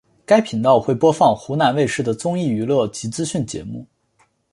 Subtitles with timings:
[0.25, 3.85] 该频道会播放湖南卫视的综艺娱乐及资讯节目。